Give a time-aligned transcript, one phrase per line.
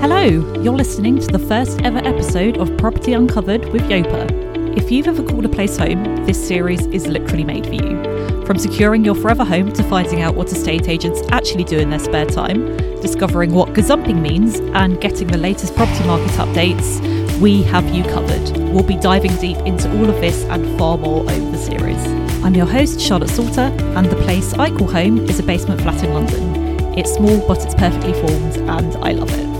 [0.00, 0.24] Hello,
[0.60, 4.76] you're listening to the first ever episode of Property Uncovered with Yopa.
[4.76, 8.44] If you've ever called a place home, this series is literally made for you.
[8.44, 11.98] From securing your forever home to finding out what estate agents actually do in their
[11.98, 17.88] spare time, discovering what gazumping means, and getting the latest property market updates, we have
[17.92, 18.56] you covered.
[18.72, 22.06] We'll be diving deep into all of this and far more over the series.
[22.44, 26.04] I'm your host, Charlotte Salter, and the place I call home is a basement flat
[26.04, 26.98] in London.
[26.98, 29.55] It's small, but it's perfectly formed, and I love it.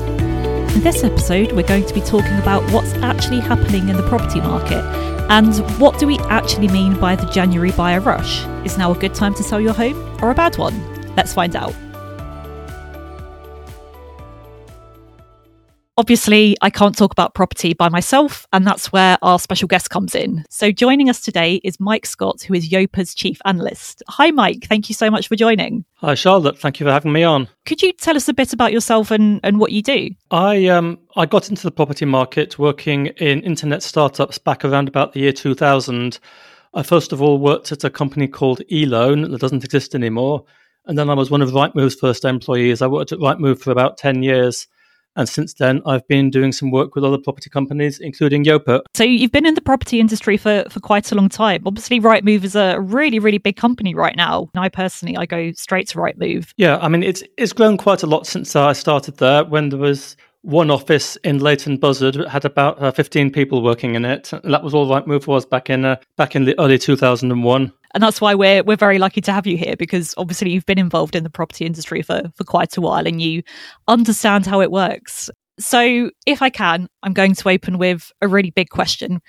[0.77, 4.43] In this episode, we're going to be talking about what's actually happening in the property
[4.43, 4.84] market
[5.30, 8.45] and what do we actually mean by the January buyer rush?
[8.62, 10.79] Is now a good time to sell your home or a bad one?
[11.17, 11.73] Let's find out.
[15.98, 20.14] Obviously, I can't talk about property by myself, and that's where our special guest comes
[20.14, 20.45] in.
[20.50, 24.02] So, joining us today is Mike Scott, who is Yopa's chief analyst.
[24.06, 24.66] Hi, Mike.
[24.69, 25.86] Thank you so much for joining.
[25.95, 26.59] Hi, Charlotte.
[26.59, 27.48] Thank you for having me on.
[27.64, 30.10] Could you tell us a bit about yourself and, and what you do?
[30.30, 35.14] I um I got into the property market working in internet startups back around about
[35.14, 36.19] the year 2000.
[36.75, 40.44] I first of all worked at a company called eLoan that doesn't exist anymore,
[40.84, 42.83] and then I was one of Rightmove's first employees.
[42.83, 44.66] I worked at Rightmove for about 10 years.
[45.17, 48.83] And since then, I've been doing some work with other property companies, including Yopa.
[48.95, 51.62] So you've been in the property industry for, for quite a long time.
[51.67, 54.50] Obviously, Rightmove is a really, really big company right now.
[54.55, 56.53] And I personally, I go straight to Rightmove.
[56.56, 59.44] Yeah, I mean, it's it's grown quite a lot since I started there.
[59.44, 64.05] When there was one office in Leighton Buzzard had about uh, 15 people working in
[64.05, 64.31] it.
[64.44, 68.20] That was all Rightmove was back in uh, back in the early 2001 and that's
[68.20, 71.25] why we're we're very lucky to have you here because obviously you've been involved in
[71.25, 73.42] the property industry for for quite a while and you
[73.88, 75.30] understand how it works.
[75.58, 79.22] So, if I can, I'm going to open with a really big question.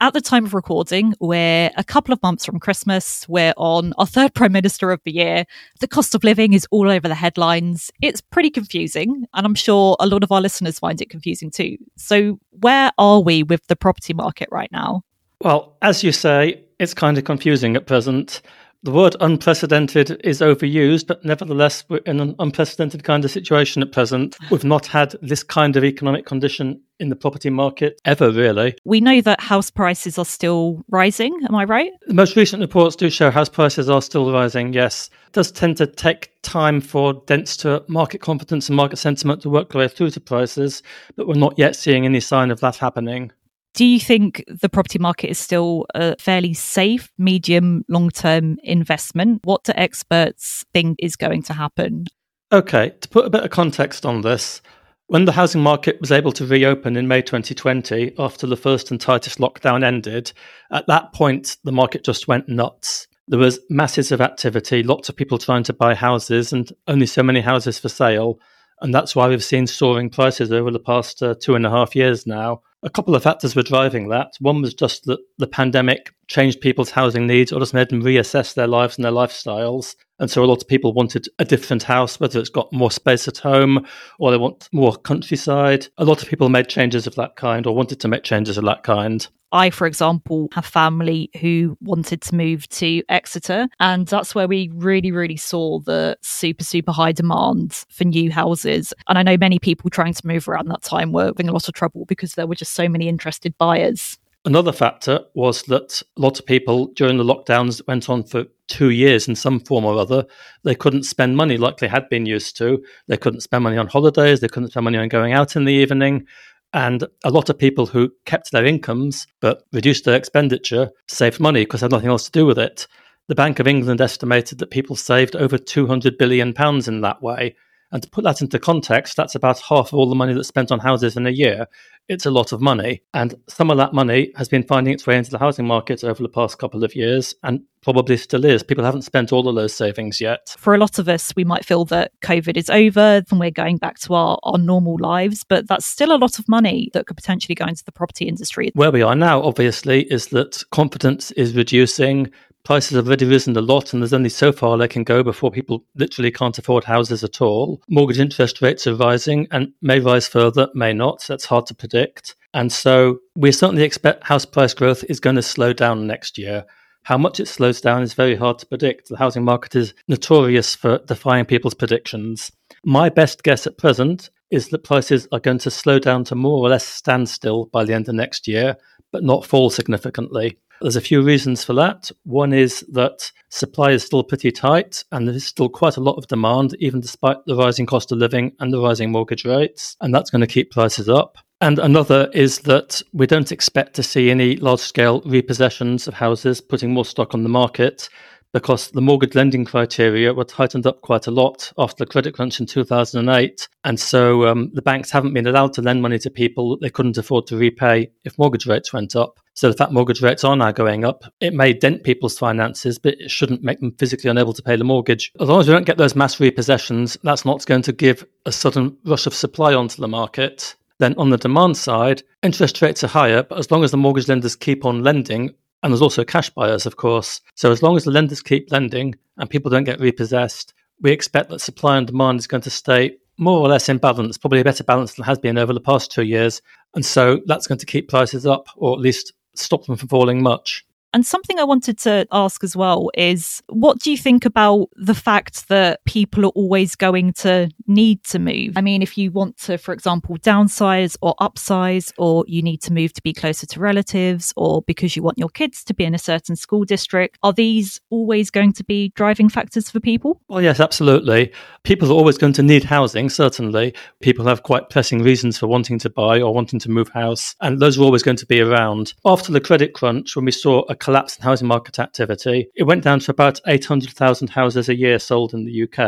[0.00, 3.28] At the time of recording, we're a couple of months from Christmas.
[3.28, 5.44] We're on our third Prime Minister of the year.
[5.80, 7.90] The cost of living is all over the headlines.
[8.00, 11.76] It's pretty confusing, and I'm sure a lot of our listeners find it confusing too.
[11.98, 15.02] So, where are we with the property market right now?
[15.44, 18.40] Well, as you say, it's kind of confusing at present.
[18.82, 23.92] The word unprecedented is overused, but nevertheless, we're in an unprecedented kind of situation at
[23.92, 24.38] present.
[24.50, 28.74] We've not had this kind of economic condition in the property market ever, really.
[28.86, 31.38] We know that house prices are still rising.
[31.46, 31.92] Am I right?
[32.06, 35.10] The most recent reports do show house prices are still rising, yes.
[35.26, 39.50] It does tend to take time for dents to market confidence and market sentiment to
[39.50, 40.82] work their way through to prices,
[41.16, 43.30] but we're not yet seeing any sign of that happening.
[43.74, 49.40] Do you think the property market is still a fairly safe, medium, long term investment?
[49.42, 52.04] What do experts think is going to happen?
[52.52, 54.62] Okay, to put a bit of context on this,
[55.08, 59.00] when the housing market was able to reopen in May 2020 after the first and
[59.00, 60.32] tightest lockdown ended,
[60.70, 63.08] at that point the market just went nuts.
[63.26, 67.24] There was masses of activity, lots of people trying to buy houses, and only so
[67.24, 68.38] many houses for sale.
[68.80, 71.96] And that's why we've seen soaring prices over the past uh, two and a half
[71.96, 74.34] years now a couple of factors were driving that.
[74.40, 78.54] One was just that the pandemic changed people's housing needs or just made them reassess
[78.54, 79.96] their lives and their lifestyles.
[80.18, 83.26] And so a lot of people wanted a different house, whether it's got more space
[83.26, 83.86] at home
[84.18, 85.88] or they want more countryside.
[85.98, 88.64] A lot of people made changes of that kind or wanted to make changes of
[88.64, 89.26] that kind.
[89.54, 94.68] I, for example, have family who wanted to move to Exeter, and that's where we
[94.74, 98.92] really, really saw the super, super high demand for new houses.
[99.06, 101.68] And I know many people trying to move around that time were having a lot
[101.68, 104.18] of trouble because there were just so many interested buyers.
[104.46, 108.44] Another factor was that a lot of people during the lockdowns that went on for
[108.68, 110.26] two years in some form or other,
[110.64, 112.82] they couldn't spend money like they had been used to.
[113.08, 115.72] They couldn't spend money on holidays, they couldn't spend money on going out in the
[115.72, 116.26] evening.
[116.74, 121.64] And a lot of people who kept their incomes but reduced their expenditure saved money
[121.64, 122.86] because they had nothing else to do with it.
[123.28, 126.52] The Bank of England estimated that people saved over £200 billion
[126.86, 127.56] in that way.
[127.94, 130.72] And to put that into context, that's about half of all the money that's spent
[130.72, 131.68] on houses in a year.
[132.08, 133.02] It's a lot of money.
[133.14, 136.20] And some of that money has been finding its way into the housing market over
[136.20, 138.64] the past couple of years and probably still is.
[138.64, 140.56] People haven't spent all of those savings yet.
[140.58, 143.76] For a lot of us, we might feel that COVID is over and we're going
[143.76, 147.16] back to our, our normal lives, but that's still a lot of money that could
[147.16, 148.72] potentially go into the property industry.
[148.74, 152.32] Where we are now, obviously, is that confidence is reducing
[152.64, 155.50] prices have already risen a lot and there's only so far they can go before
[155.50, 157.82] people literally can't afford houses at all.
[157.88, 161.24] Mortgage interest rates are rising and may rise further, may not.
[161.28, 162.34] That's hard to predict.
[162.54, 166.64] And so we certainly expect house price growth is going to slow down next year.
[167.02, 169.08] How much it slows down is very hard to predict.
[169.08, 172.50] The housing market is notorious for defying people's predictions.
[172.82, 176.64] My best guess at present is that prices are going to slow down to more
[176.64, 178.76] or less standstill by the end of next year,
[179.12, 180.58] but not fall significantly.
[180.80, 182.10] There's a few reasons for that.
[182.24, 186.26] One is that supply is still pretty tight and there's still quite a lot of
[186.26, 189.96] demand, even despite the rising cost of living and the rising mortgage rates.
[190.00, 191.38] And that's going to keep prices up.
[191.60, 196.60] And another is that we don't expect to see any large scale repossessions of houses,
[196.60, 198.08] putting more stock on the market
[198.54, 202.60] because the mortgage lending criteria were tightened up quite a lot after the credit crunch
[202.60, 203.68] in 2008.
[203.82, 206.88] And so um, the banks haven't been allowed to lend money to people that they
[206.88, 209.40] couldn't afford to repay if mortgage rates went up.
[209.54, 213.14] So the fact mortgage rates are now going up, it may dent people's finances, but
[213.20, 215.32] it shouldn't make them physically unable to pay the mortgage.
[215.40, 218.52] As long as we don't get those mass repossessions, that's not going to give a
[218.52, 220.76] sudden rush of supply onto the market.
[221.00, 224.28] Then on the demand side, interest rates are higher, but as long as the mortgage
[224.28, 227.42] lenders keep on lending, and there's also cash buyers, of course.
[227.56, 230.72] So as long as the lenders keep lending and people don't get repossessed,
[231.02, 234.38] we expect that supply and demand is going to stay more or less in balance,
[234.38, 236.62] probably a better balance than has been over the past two years.
[236.94, 240.42] And so that's going to keep prices up or at least stop them from falling
[240.42, 240.86] much.
[241.14, 245.14] And something I wanted to ask as well is what do you think about the
[245.14, 248.72] fact that people are always going to need to move?
[248.76, 252.92] I mean, if you want to, for example, downsize or upsize, or you need to
[252.92, 256.16] move to be closer to relatives, or because you want your kids to be in
[256.16, 260.40] a certain school district, are these always going to be driving factors for people?
[260.48, 261.52] Well, yes, absolutely.
[261.84, 263.94] People are always going to need housing, certainly.
[264.18, 267.78] People have quite pressing reasons for wanting to buy or wanting to move house, and
[267.78, 269.14] those are always going to be around.
[269.24, 272.66] After the credit crunch, when we saw a collapse in housing market activity.
[272.74, 275.98] It went down to about 800,000 houses a year sold in the UK.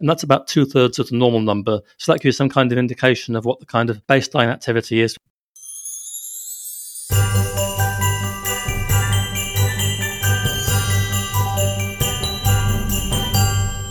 [0.00, 1.82] And that's about two thirds of the normal number.
[1.98, 5.18] So that gives some kind of indication of what the kind of baseline activity is.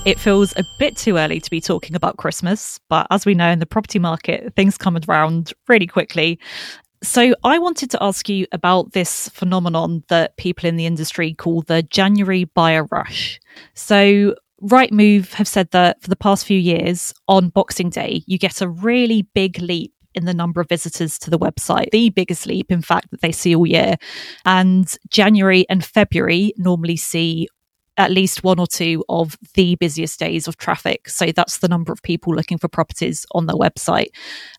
[0.05, 3.49] It feels a bit too early to be talking about Christmas, but as we know
[3.49, 6.39] in the property market, things come around really quickly.
[7.03, 11.61] So, I wanted to ask you about this phenomenon that people in the industry call
[11.61, 13.39] the January buyer rush.
[13.75, 18.61] So, Rightmove have said that for the past few years, on Boxing Day, you get
[18.61, 22.71] a really big leap in the number of visitors to the website, the biggest leap,
[22.71, 23.95] in fact, that they see all year.
[24.45, 27.47] And January and February normally see
[27.97, 31.09] at least one or two of the busiest days of traffic.
[31.09, 34.09] So that's the number of people looking for properties on their website.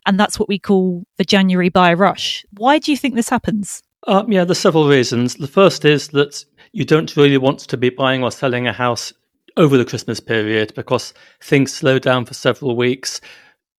[0.07, 2.45] And that's what we call the January buyer rush.
[2.57, 3.83] Why do you think this happens?
[4.07, 5.35] Uh, yeah, there's several reasons.
[5.35, 9.13] The first is that you don't really want to be buying or selling a house
[9.57, 13.21] over the Christmas period because things slow down for several weeks.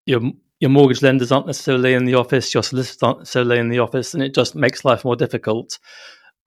[0.06, 0.22] Your
[0.60, 4.14] your mortgage lenders aren't necessarily in the office, your solicitors aren't necessarily in the office,
[4.14, 5.80] and it just makes life more difficult.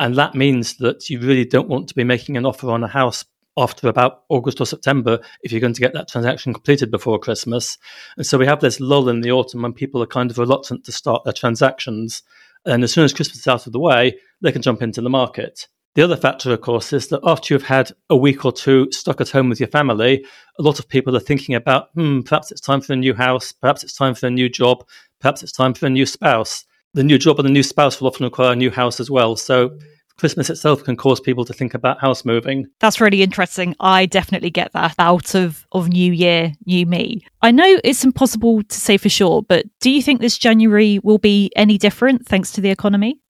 [0.03, 2.89] And that means that you really don't want to be making an offer on a
[2.89, 3.25] house
[3.57, 7.79] after about August or September if you're going to get that transaction completed before Christmas.
[8.17, 10.85] And so we have this lull in the autumn when people are kind of reluctant
[10.87, 12.25] to start their transactions.
[12.65, 15.09] And as soon as Christmas is out of the way, they can jump into the
[15.09, 15.69] market.
[15.95, 19.21] The other factor, of course, is that after you've had a week or two stuck
[19.21, 20.27] at home with your family,
[20.59, 23.53] a lot of people are thinking about, hmm, perhaps it's time for a new house,
[23.53, 24.85] perhaps it's time for a new job,
[25.21, 26.65] perhaps it's time for a new spouse
[26.95, 29.37] the new job and the new spouse will often require a new house as well.
[29.37, 29.77] So
[30.19, 32.67] Christmas itself can cause people to think about house moving.
[32.81, 33.75] That's really interesting.
[33.81, 37.25] I definitely get that out of, of New Year, New Me.
[37.41, 41.19] I know it's impossible to say for sure, but do you think this January will
[41.19, 43.21] be any different thanks to the economy?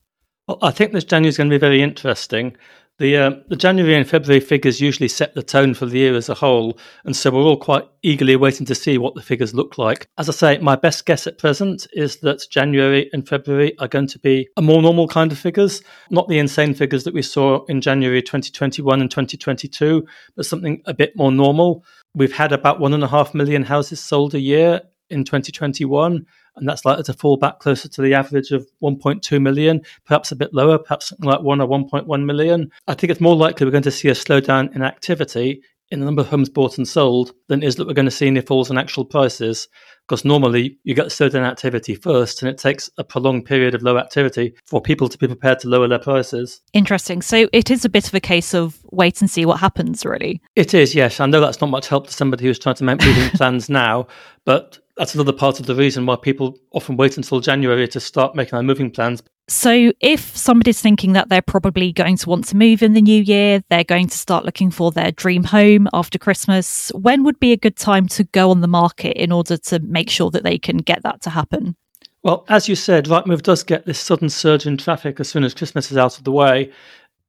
[0.49, 2.57] Well, I think this January is going to be very interesting.
[2.99, 6.29] The, uh, the January and February figures usually set the tone for the year as
[6.29, 9.79] a whole, and so we're all quite eagerly waiting to see what the figures look
[9.79, 10.07] like.
[10.19, 14.09] As I say, my best guess at present is that January and February are going
[14.09, 17.65] to be a more normal kind of figures, not the insane figures that we saw
[17.65, 20.07] in January 2021 and 2022,
[20.37, 21.85] but something a bit more normal.
[22.15, 26.69] We've had about one and a half million houses sold a year in 2021 and
[26.69, 30.53] that's likely to fall back closer to the average of 1.2 million, perhaps a bit
[30.53, 32.71] lower, perhaps something like 1 or 1.1 million.
[32.87, 36.07] I think it's more likely we're going to see a slowdown in activity in the
[36.07, 38.71] number of homes bought and sold than is that we're going to see any falls
[38.71, 39.69] in actual prices.
[40.09, 43.99] Because normally you get slowdown activity first, and it takes a prolonged period of low
[43.99, 46.61] activity for people to be prepared to lower their prices.
[46.73, 47.23] Interesting.
[47.23, 50.41] So it is a bit of a case of wait and see what happens, really.
[50.57, 51.21] It is, yes.
[51.21, 54.09] I know that's not much help to somebody who's trying to make moving plans now,
[54.45, 58.35] but that's another part of the reason why people often wait until January to start
[58.35, 59.23] making their moving plans.
[59.49, 63.23] So, if somebody's thinking that they're probably going to want to move in the new
[63.23, 67.53] year, they're going to start looking for their dream home after Christmas, when would be
[67.53, 70.59] a good time to go on the market in order to make sure that they
[70.59, 71.77] can get that to happen?
[72.23, 75.55] Well, as you said, Rightmove does get this sudden surge in traffic as soon as
[75.55, 76.71] Christmas is out of the way.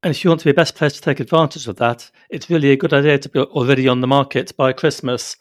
[0.03, 2.49] And if you want to be the best place to take advantage of that, it's
[2.49, 5.35] really a good idea to be already on the market by Christmas.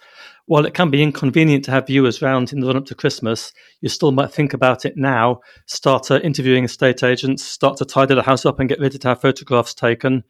[0.47, 3.53] While it can be inconvenient to have viewers round in the run up to Christmas,
[3.81, 5.41] you still might think about it now.
[5.67, 9.09] Start uh, interviewing estate agents, start to tidy the house up and get ready to
[9.09, 10.25] have photographs taken.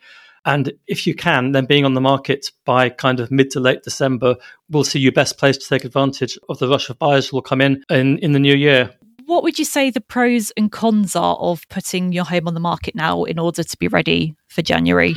[0.44, 3.82] And if you can, then being on the market by kind of mid to late
[3.84, 4.36] December
[4.70, 7.42] will see you best placed to take advantage of the rush of buyers who will
[7.42, 8.90] come in, in in the new year.
[9.26, 12.60] What would you say the pros and cons are of putting your home on the
[12.60, 15.16] market now in order to be ready for January?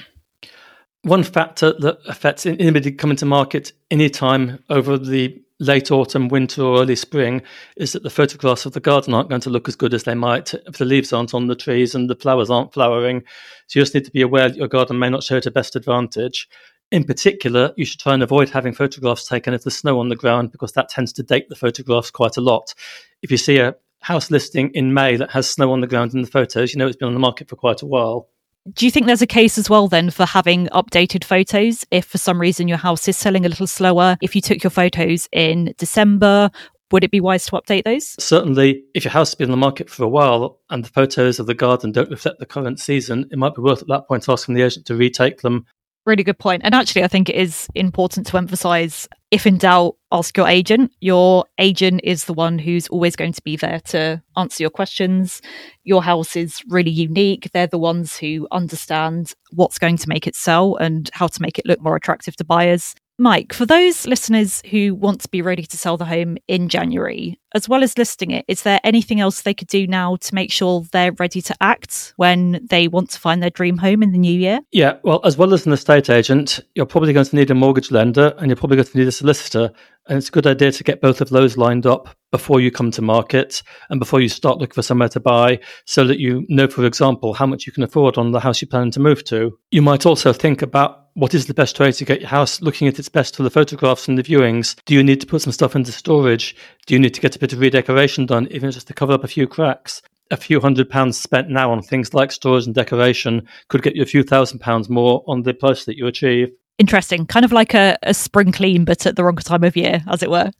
[1.05, 6.81] One factor that affects anybody coming to market anytime over the late autumn, winter, or
[6.81, 7.43] early spring
[7.77, 10.15] is that the photographs of the garden aren't going to look as good as they
[10.15, 13.21] might if the leaves aren't on the trees and the flowers aren't flowering.
[13.67, 15.75] So you just need to be aware that your garden may not show to best
[15.75, 16.49] advantage.
[16.91, 20.15] In particular, you should try and avoid having photographs taken of the snow on the
[20.15, 22.73] ground because that tends to date the photographs quite a lot.
[23.21, 26.23] If you see a house listing in May that has snow on the ground in
[26.23, 28.27] the photos, you know it's been on the market for quite a while.
[28.73, 31.85] Do you think there's a case as well then for having updated photos?
[31.91, 34.71] If for some reason your house is selling a little slower, if you took your
[34.71, 36.49] photos in December,
[36.91, 38.15] would it be wise to update those?
[38.19, 41.39] Certainly, if your house has been on the market for a while and the photos
[41.39, 44.27] of the garden don't reflect the current season, it might be worth at that point
[44.27, 45.65] asking the agent to retake them
[46.05, 46.61] Really good point.
[46.63, 50.91] And actually, I think it is important to emphasize if in doubt, ask your agent.
[51.01, 55.41] Your agent is the one who's always going to be there to answer your questions.
[55.83, 57.49] Your house is really unique.
[57.51, 61.57] They're the ones who understand what's going to make it sell and how to make
[61.57, 62.95] it look more attractive to buyers.
[63.17, 67.39] Mike, for those listeners who want to be ready to sell the home in January,
[67.53, 70.51] as well as listing it, is there anything else they could do now to make
[70.51, 74.17] sure they're ready to act when they want to find their dream home in the
[74.17, 74.59] new year?
[74.73, 77.89] Yeah, well, as well as an estate agent, you're probably going to need a mortgage
[77.89, 79.71] lender and you're probably going to need a solicitor.
[80.07, 82.91] And it's a good idea to get both of those lined up before you come
[82.91, 86.67] to market and before you start looking for somewhere to buy so that you know,
[86.67, 89.57] for example, how much you can afford on the house you plan to move to.
[89.71, 92.87] You might also think about what is the best way to get your house looking
[92.87, 94.75] at its best for the photographs and the viewings?
[94.85, 96.55] Do you need to put some stuff into storage?
[96.85, 99.23] Do you need to get a bit of redecoration done, even just to cover up
[99.23, 100.01] a few cracks?
[100.31, 104.03] A few hundred pounds spent now on things like storage and decoration could get you
[104.03, 106.51] a few thousand pounds more on the price that you achieve.
[106.77, 107.25] Interesting.
[107.25, 110.21] Kind of like a, a spring clean, but at the wrong time of year, as
[110.21, 110.51] it were.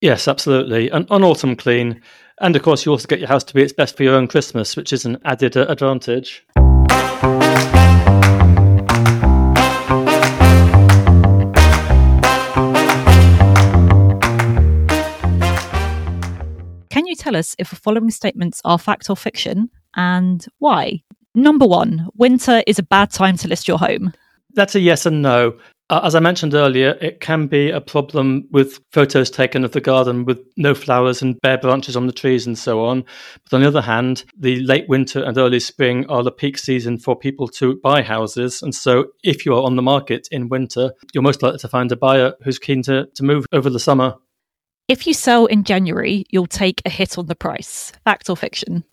[0.00, 0.88] Yes, absolutely.
[0.88, 2.00] An, an autumn clean.
[2.40, 4.28] And of course, you also get your house to be its best for your own
[4.28, 6.46] Christmas, which is an added uh, advantage.
[17.18, 21.02] Tell us if the following statements are fact or fiction and why?
[21.34, 24.12] Number one, winter is a bad time to list your home.
[24.54, 25.58] That's a yes and no.
[25.90, 29.80] Uh, as I mentioned earlier, it can be a problem with photos taken of the
[29.80, 33.04] garden with no flowers and bare branches on the trees and so on.
[33.44, 36.98] But on the other hand, the late winter and early spring are the peak season
[36.98, 38.60] for people to buy houses.
[38.60, 41.90] And so if you are on the market in winter, you're most likely to find
[41.90, 44.14] a buyer who's keen to, to move over the summer.
[44.88, 47.92] If you sell in January, you'll take a hit on the price.
[48.04, 48.84] Fact or fiction?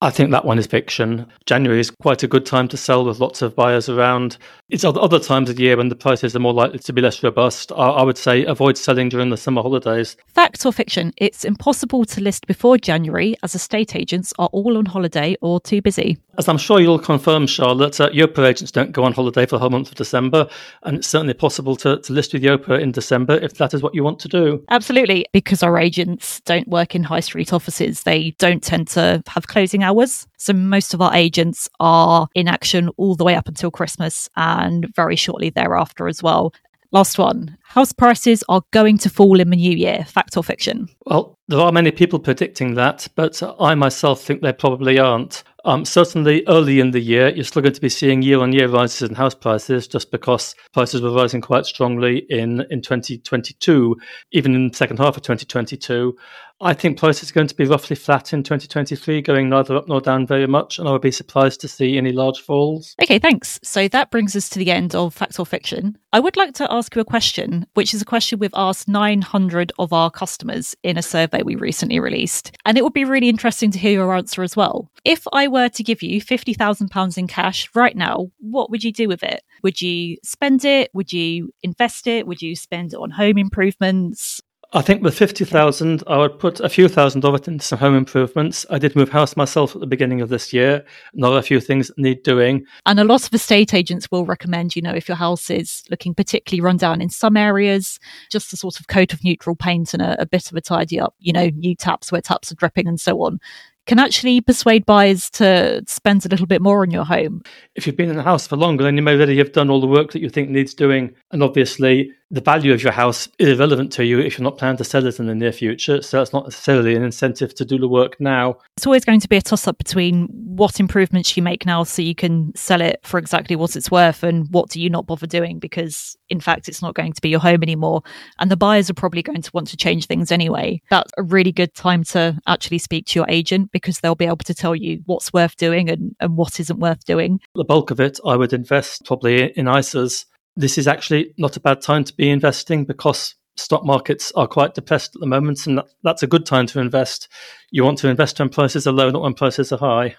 [0.00, 1.26] I think that one is fiction.
[1.44, 4.38] January is quite a good time to sell with lots of buyers around.
[4.70, 7.70] It's other times of year when the prices are more likely to be less robust.
[7.70, 10.16] I would say avoid selling during the summer holidays.
[10.26, 11.12] Fact or fiction?
[11.18, 15.82] It's impossible to list before January as estate agents are all on holiday or too
[15.82, 16.16] busy.
[16.38, 19.58] As I'm sure you'll confirm, Charlotte, uh, Yopa agents don't go on holiday for the
[19.58, 20.48] whole month of December,
[20.82, 23.94] and it's certainly possible to, to list with Yopa in December if that is what
[23.94, 24.64] you want to do.
[24.70, 29.46] Absolutely, because our agents don't work in high street offices, they don't tend to have
[29.46, 30.26] closing hours.
[30.38, 34.86] So most of our agents are in action all the way up until Christmas and
[34.94, 36.54] very shortly thereafter as well.
[36.92, 37.56] Last one.
[37.62, 40.04] House prices are going to fall in the new year.
[40.04, 40.88] Fact or fiction?
[41.06, 45.42] Well, there are many people predicting that, but I myself think they probably aren't.
[45.64, 49.14] Um, certainly, early in the year, you're still going to be seeing year-on-year rises in
[49.14, 53.96] house prices, just because prices were rising quite strongly in in 2022,
[54.32, 56.16] even in the second half of 2022.
[56.64, 60.00] I think prices are going to be roughly flat in 2023, going neither up nor
[60.00, 62.94] down very much, and I would be surprised to see any large falls.
[63.02, 63.58] Okay, thanks.
[63.64, 65.98] So that brings us to the end of Fact or Fiction.
[66.12, 69.72] I would like to ask you a question, which is a question we've asked 900
[69.80, 73.72] of our customers in a survey we recently released, and it would be really interesting
[73.72, 74.88] to hear your answer as well.
[75.04, 79.08] If I were to give you £50,000 in cash right now, what would you do
[79.08, 79.42] with it?
[79.64, 80.92] Would you spend it?
[80.94, 82.24] Would you invest it?
[82.28, 84.40] Would you spend it on home improvements?
[84.74, 87.94] I think with 50,000, I would put a few thousand of it into some home
[87.94, 88.64] improvements.
[88.70, 90.82] I did move house myself at the beginning of this year.
[91.12, 92.64] Another a few things need doing.
[92.86, 96.14] And a lot of estate agents will recommend, you know, if your house is looking
[96.14, 98.00] particularly run down in some areas,
[98.30, 100.98] just a sort of coat of neutral paint and a, a bit of a tidy
[100.98, 103.40] up, you know, new taps where taps are dripping and so on
[103.86, 107.42] can actually persuade buyers to spend a little bit more on your home.
[107.74, 109.80] If you've been in the house for longer, then you may already have done all
[109.80, 111.14] the work that you think needs doing.
[111.32, 114.78] And obviously, the value of your house is irrelevant to you if you're not planning
[114.78, 116.00] to sell it in the near future.
[116.00, 118.56] So it's not necessarily an incentive to do the work now.
[118.78, 122.00] It's always going to be a toss up between what improvements you make now so
[122.00, 125.26] you can sell it for exactly what it's worth and what do you not bother
[125.26, 128.00] doing because, in fact, it's not going to be your home anymore.
[128.38, 130.80] And the buyers are probably going to want to change things anyway.
[130.88, 134.36] That's a really good time to actually speak to your agent because they'll be able
[134.38, 137.40] to tell you what's worth doing and, and what isn't worth doing.
[137.54, 140.24] The bulk of it, I would invest probably in ISAs
[140.56, 144.74] this is actually not a bad time to be investing because stock markets are quite
[144.74, 147.28] depressed at the moment, and that's a good time to invest.
[147.70, 150.16] You want to invest when prices are low, not when prices are high.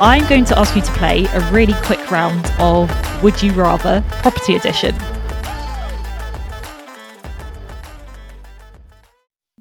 [0.00, 2.88] I'm going to ask you to play a really quick round of
[3.22, 4.94] Would You Rather Property Edition.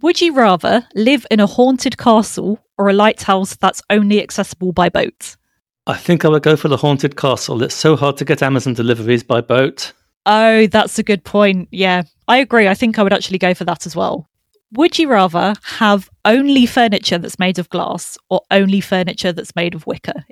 [0.01, 4.89] Would you rather live in a haunted castle or a lighthouse that's only accessible by
[4.89, 5.35] boat?
[5.87, 7.63] I think I would go for the haunted castle.
[7.63, 9.93] It's so hard to get Amazon deliveries by boat.
[10.27, 11.69] Oh, that's a good point.
[11.71, 12.67] Yeah, I agree.
[12.67, 14.29] I think I would actually go for that as well.
[14.73, 19.73] Would you rather have only furniture that's made of glass or only furniture that's made
[19.73, 20.25] of wicker?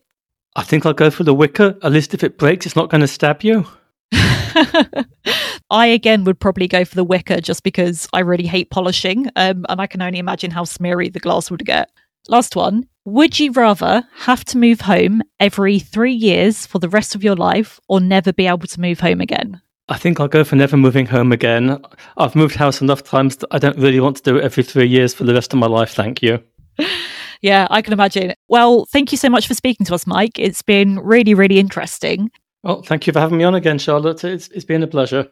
[0.55, 1.77] I think I'll go for the wicker.
[1.81, 3.65] At least if it breaks, it's not going to stab you.
[5.75, 9.65] I again would probably go for the wicker just because I really hate polishing, um,
[9.67, 11.91] and I can only imagine how smeary the glass would get.
[12.29, 12.87] Last one.
[13.03, 17.35] Would you rather have to move home every three years for the rest of your
[17.35, 19.61] life or never be able to move home again?
[19.89, 21.83] I think I'll go for never moving home again.
[22.15, 24.87] I've moved house enough times that I don't really want to do it every three
[24.87, 25.91] years for the rest of my life.
[25.91, 26.41] Thank you.
[27.41, 28.33] yeah, I can imagine.
[28.47, 30.39] Well, thank you so much for speaking to us, Mike.
[30.39, 32.31] It's been really, really interesting.
[32.63, 34.23] Well, thank you for having me on again, Charlotte.
[34.23, 35.29] It's, it's been a pleasure.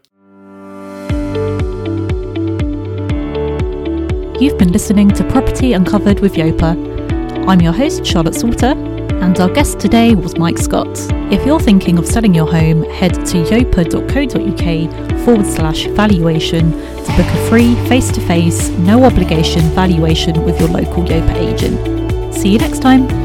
[4.40, 7.48] You've been listening to Property Uncovered with Yopa.
[7.48, 8.74] I'm your host, Charlotte Salter,
[9.22, 10.90] and our guest today was Mike Scott.
[11.32, 17.28] If you're thinking of selling your home, head to yopa.co.uk forward slash valuation to book
[17.28, 22.34] a free face to face, no obligation valuation with your local Yopa agent.
[22.34, 23.23] See you next time.